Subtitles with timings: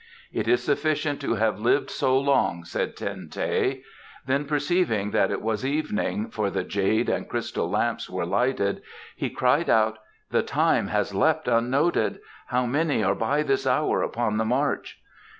[0.33, 3.83] "It is sufficient to have lived so long," said Ten teh.
[4.25, 8.81] Then perceiving that it was evening, for the jade and crystal lamps were lighted,
[9.15, 9.99] he cried out:
[10.31, 12.19] "The time has leapt unnoted.
[12.47, 14.99] How many are by this hour upon the march?"